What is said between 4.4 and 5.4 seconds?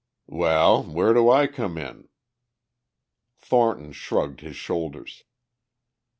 his shoulders.